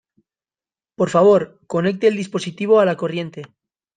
[0.95, 3.43] Por favor, conecte el dispositivo a la corriente.